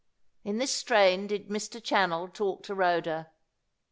[0.43, 1.79] In this strain did Mr.
[1.79, 3.29] Channell talk to Rhoda.